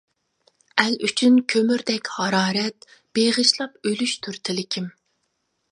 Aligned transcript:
ئەل 0.83 0.95
ئۈچۈن 1.07 1.37
كۆمۈردەك 1.53 2.11
ھارارەت، 2.15 2.89
بېغىشلاپ 3.19 3.79
ئۆلۈشتۇر 3.91 4.45
تىلىكىم. 4.49 4.91